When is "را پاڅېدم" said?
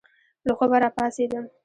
0.83-1.45